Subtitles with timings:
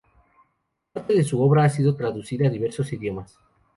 [0.93, 3.37] Parte de su obra ha sido traducida a diversos idiomas.